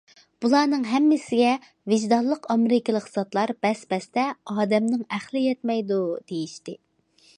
[0.43, 1.49] بۇلارنىڭ ھەممىسىگە
[1.93, 6.01] ۋىجدانلىق ئامېرىكىلىق زاتلار بەس- بەستە« ئادەمنىڭ ئەقلى يەتمەيدۇ»
[6.33, 6.77] دېيىشتى.